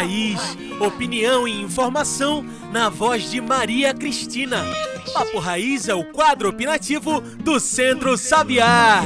Raiz, 0.00 0.40
opinião 0.80 1.46
e 1.46 1.60
informação 1.60 2.42
na 2.72 2.88
voz 2.88 3.30
de 3.30 3.38
Maria 3.38 3.92
Cristina. 3.92 4.64
Papo 5.12 5.38
Raiz 5.38 5.90
é 5.90 5.94
o 5.94 6.02
quadro 6.04 6.48
opinativo 6.48 7.20
do 7.20 7.60
Centro 7.60 8.16
Sabiá. 8.16 9.02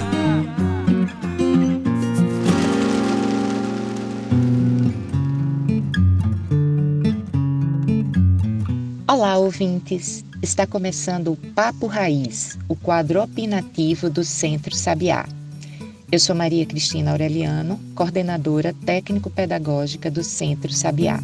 Olá, 9.09 9.37
ouvintes! 9.37 10.25
Está 10.41 10.65
começando 10.65 11.33
o 11.33 11.37
Papo 11.37 11.89
Raiz, 11.89 12.57
o 12.69 12.77
quadro 12.77 13.21
opinativo 13.21 14.09
do 14.09 14.23
Centro 14.23 14.73
Sabiá. 14.73 15.27
Eu 16.15 16.21
sou 16.21 16.37
Maria 16.37 16.65
Cristina 16.65 17.11
Aureliano, 17.11 17.77
coordenadora 17.93 18.73
técnico-pedagógica 18.87 20.09
do 20.09 20.23
Centro 20.23 20.73
Sabiá. 20.73 21.19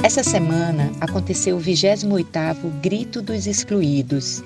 Essa 0.00 0.22
semana 0.22 0.92
aconteceu 1.00 1.56
o 1.56 1.60
28º 1.60 2.70
Grito 2.80 3.20
dos 3.20 3.48
Excluídos, 3.48 4.44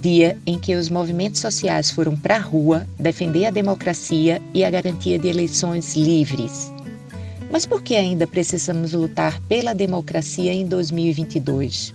dia 0.00 0.38
em 0.46 0.58
que 0.58 0.74
os 0.76 0.88
movimentos 0.88 1.42
sociais 1.42 1.90
foram 1.90 2.16
para 2.16 2.36
a 2.36 2.40
rua 2.40 2.86
defender 2.98 3.44
a 3.44 3.50
democracia 3.50 4.40
e 4.54 4.64
a 4.64 4.70
garantia 4.70 5.18
de 5.18 5.28
eleições 5.28 5.94
livres. 5.94 6.72
Mas 7.50 7.66
por 7.66 7.82
que 7.82 7.96
ainda 7.96 8.26
precisamos 8.26 8.94
lutar 8.94 9.38
pela 9.42 9.74
democracia 9.74 10.54
em 10.54 10.64
2022? 10.64 11.92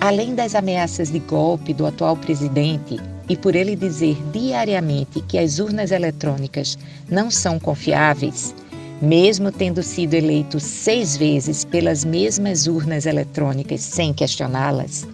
Além 0.00 0.36
das 0.36 0.54
ameaças 0.54 1.10
de 1.10 1.18
golpe 1.18 1.74
do 1.74 1.84
atual 1.84 2.16
presidente, 2.16 2.96
e 3.30 3.36
por 3.36 3.54
ele 3.54 3.76
dizer 3.76 4.16
diariamente 4.32 5.20
que 5.20 5.38
as 5.38 5.60
urnas 5.60 5.92
eletrônicas 5.92 6.76
não 7.08 7.30
são 7.30 7.60
confiáveis, 7.60 8.52
mesmo 9.00 9.52
tendo 9.52 9.84
sido 9.84 10.14
eleito 10.14 10.58
seis 10.58 11.16
vezes 11.16 11.64
pelas 11.64 12.04
mesmas 12.04 12.66
urnas 12.66 13.06
eletrônicas 13.06 13.82
sem 13.82 14.12
questioná-las, 14.12 15.06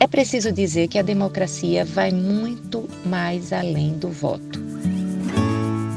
é 0.00 0.08
preciso 0.08 0.50
dizer 0.50 0.88
que 0.88 0.98
a 0.98 1.02
democracia 1.02 1.84
vai 1.84 2.10
muito 2.10 2.88
mais 3.06 3.52
além 3.52 3.92
do 3.92 4.08
voto. 4.08 4.60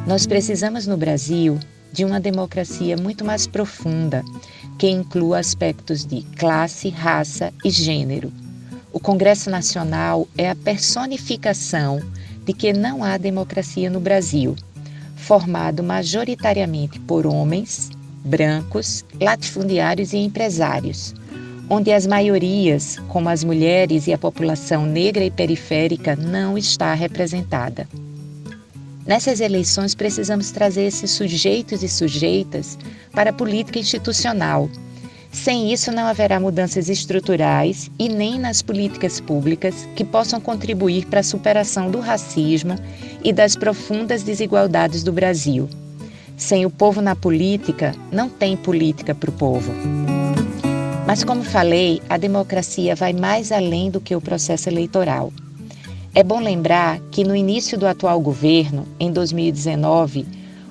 Nós 0.05 0.27
precisamos 0.27 0.85
no 0.85 0.95
Brasil 0.95 1.57
de 1.91 2.05
uma 2.05 2.19
democracia 2.19 2.95
muito 2.95 3.25
mais 3.25 3.47
profunda, 3.47 4.23
que 4.77 4.87
inclua 4.87 5.39
aspectos 5.39 6.05
de 6.05 6.21
classe, 6.37 6.89
raça 6.89 7.51
e 7.63 7.71
gênero 7.71 8.31
o 8.95 8.99
Congresso 9.01 9.49
Nacional 9.49 10.25
é 10.37 10.49
a 10.49 10.55
personificação 10.55 12.01
de 12.45 12.53
que 12.53 12.71
não 12.71 13.03
há 13.03 13.17
democracia 13.17 13.89
no 13.89 13.99
Brasil, 13.99 14.55
formado 15.17 15.83
majoritariamente 15.83 16.97
por 17.01 17.27
homens, 17.27 17.89
brancos, 18.23 19.03
latifundiários 19.19 20.13
e 20.13 20.19
empresários, 20.19 21.13
onde 21.69 21.91
as 21.91 22.07
maiorias, 22.07 22.97
como 23.09 23.27
as 23.27 23.43
mulheres 23.43 24.07
e 24.07 24.13
a 24.13 24.17
população 24.17 24.85
negra 24.85 25.25
e 25.25 25.29
periférica, 25.29 26.15
não 26.15 26.57
está 26.57 26.93
representada. 26.93 27.89
Nessas 29.05 29.41
eleições, 29.41 29.93
precisamos 29.93 30.51
trazer 30.51 30.83
esses 30.83 31.11
sujeitos 31.11 31.83
e 31.83 31.89
sujeitas 31.89 32.77
para 33.11 33.31
a 33.31 33.33
política 33.33 33.77
institucional 33.77 34.69
sem 35.35 35.71
isso, 35.73 35.91
não 35.91 36.07
haverá 36.07 36.39
mudanças 36.39 36.87
estruturais 36.87 37.91
e 37.99 38.07
nem 38.07 38.39
nas 38.39 38.61
políticas 38.61 39.19
públicas 39.19 39.87
que 39.93 40.03
possam 40.03 40.39
contribuir 40.39 41.05
para 41.07 41.19
a 41.19 41.23
superação 41.23 41.91
do 41.91 41.99
racismo 41.99 42.75
e 43.21 43.33
das 43.33 43.55
profundas 43.55 44.23
desigualdades 44.23 45.03
do 45.03 45.11
Brasil. 45.11 45.69
Sem 46.37 46.65
o 46.65 46.69
povo 46.69 47.01
na 47.01 47.17
política, 47.17 47.93
não 48.11 48.29
tem 48.29 48.55
política 48.55 49.13
para 49.13 49.29
o 49.29 49.33
povo. 49.33 49.73
Mas, 51.05 51.23
como 51.23 51.43
falei, 51.43 52.01
a 52.09 52.17
democracia 52.17 52.95
vai 52.95 53.11
mais 53.11 53.51
além 53.51 53.91
do 53.91 53.99
que 53.99 54.15
o 54.15 54.21
processo 54.21 54.69
eleitoral. 54.69 55.33
É 56.13 56.23
bom 56.23 56.39
lembrar 56.39 56.99
que 57.11 57.25
no 57.25 57.35
início 57.35 57.77
do 57.77 57.85
atual 57.85 58.21
governo, 58.21 58.87
em 58.97 59.11
2019, 59.11 60.25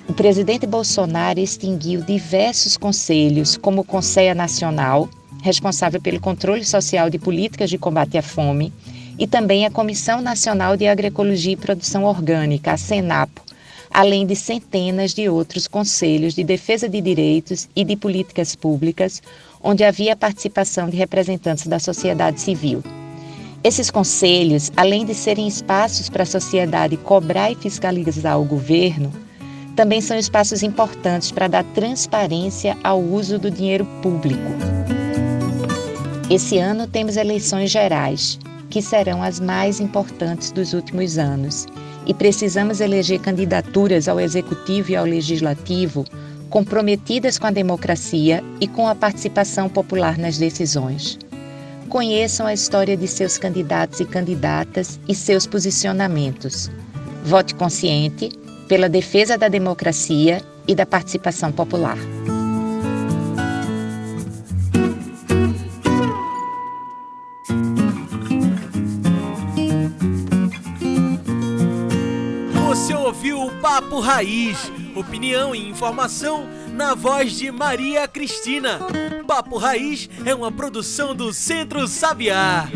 o 0.07 0.13
presidente 0.13 0.67
Bolsonaro 0.67 1.39
extinguiu 1.39 2.01
diversos 2.01 2.77
conselhos, 2.77 3.57
como 3.57 3.81
o 3.81 3.85
Conselho 3.85 4.35
Nacional, 4.35 5.09
responsável 5.41 5.99
pelo 5.99 6.19
controle 6.19 6.63
social 6.63 7.09
de 7.09 7.17
políticas 7.17 7.69
de 7.69 7.77
combate 7.77 8.17
à 8.17 8.21
fome, 8.21 8.71
e 9.17 9.25
também 9.25 9.65
a 9.65 9.71
Comissão 9.71 10.21
Nacional 10.21 10.77
de 10.77 10.87
Agroecologia 10.87 11.53
e 11.53 11.57
Produção 11.57 12.03
Orgânica, 12.03 12.73
a 12.73 12.77
SENAPO, 12.77 13.41
além 13.89 14.27
de 14.27 14.35
centenas 14.35 15.13
de 15.13 15.27
outros 15.27 15.67
conselhos 15.67 16.35
de 16.35 16.43
defesa 16.43 16.87
de 16.87 17.01
direitos 17.01 17.67
e 17.75 17.83
de 17.83 17.95
políticas 17.95 18.55
públicas, 18.55 19.23
onde 19.63 19.83
havia 19.83 20.15
participação 20.15 20.89
de 20.89 20.97
representantes 20.97 21.65
da 21.65 21.79
sociedade 21.79 22.41
civil. 22.41 22.83
Esses 23.63 23.89
conselhos, 23.89 24.71
além 24.77 25.05
de 25.05 25.15
serem 25.15 25.47
espaços 25.47 26.09
para 26.09 26.23
a 26.23 26.27
sociedade 26.27 26.97
cobrar 26.97 27.51
e 27.51 27.55
fiscalizar 27.55 28.39
o 28.39 28.45
governo, 28.45 29.11
também 29.75 30.01
são 30.01 30.17
espaços 30.17 30.63
importantes 30.63 31.31
para 31.31 31.47
dar 31.47 31.63
transparência 31.73 32.77
ao 32.83 33.01
uso 33.01 33.37
do 33.37 33.51
dinheiro 33.51 33.85
público. 34.01 34.51
Esse 36.29 36.57
ano 36.57 36.87
temos 36.87 37.17
eleições 37.17 37.69
gerais, 37.69 38.39
que 38.69 38.81
serão 38.81 39.21
as 39.21 39.39
mais 39.39 39.79
importantes 39.79 40.51
dos 40.51 40.73
últimos 40.73 41.17
anos, 41.17 41.67
e 42.07 42.13
precisamos 42.13 42.79
eleger 42.79 43.19
candidaturas 43.19 44.07
ao 44.07 44.19
executivo 44.19 44.91
e 44.91 44.95
ao 44.95 45.05
legislativo 45.05 46.05
comprometidas 46.49 47.37
com 47.37 47.47
a 47.47 47.51
democracia 47.51 48.41
e 48.61 48.67
com 48.67 48.87
a 48.87 48.95
participação 48.95 49.67
popular 49.67 50.17
nas 50.17 50.37
decisões. 50.37 51.19
Conheçam 51.89 52.45
a 52.45 52.53
história 52.53 52.95
de 52.95 53.07
seus 53.07 53.37
candidatos 53.37 53.99
e 53.99 54.05
candidatas 54.05 54.99
e 55.07 55.13
seus 55.13 55.45
posicionamentos. 55.45 56.71
Vote 57.25 57.55
consciente 57.55 58.29
pela 58.67 58.89
defesa 58.89 59.37
da 59.37 59.47
democracia 59.47 60.41
e 60.67 60.73
da 60.73 60.85
participação 60.85 61.51
popular. 61.51 61.97
Você 72.67 72.93
ouviu 72.93 73.41
o 73.41 73.51
Papo 73.61 73.99
Raiz, 73.99 74.71
opinião 74.95 75.55
e 75.55 75.69
informação 75.69 76.47
na 76.73 76.93
voz 76.93 77.33
de 77.33 77.51
Maria 77.51 78.07
Cristina. 78.07 78.79
Papo 79.25 79.57
Raiz 79.57 80.09
é 80.25 80.35
uma 80.35 80.51
produção 80.51 81.15
do 81.15 81.31
Centro 81.33 81.87
Sabiá. 81.87 82.67